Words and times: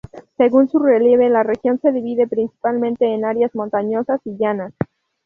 Según 0.35 0.67
su 0.67 0.79
relieve 0.79 1.29
la 1.29 1.43
región 1.43 1.79
se 1.79 1.91
divide 1.91 2.25
principalmente 2.25 3.05
en 3.05 3.23
áreas 3.23 3.53
montañosas 3.53 4.19
y 4.25 4.35
llanas. 4.35 4.73